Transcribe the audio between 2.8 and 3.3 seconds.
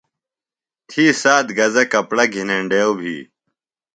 بھی۔